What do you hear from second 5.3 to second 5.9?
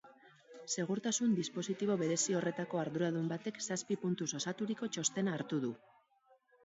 hartu du.